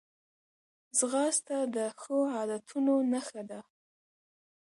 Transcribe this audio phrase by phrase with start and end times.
[0.97, 3.59] ځغاسته د ښو عادتونو نښه ده